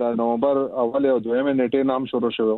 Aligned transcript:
د 0.00 0.16
نومبر 0.20 0.60
اول 0.84 1.06
او 1.12 1.18
دویم 1.26 1.48
نیټه 1.60 1.82
نام 1.90 2.06
شروع 2.14 2.30
شوه 2.38 2.56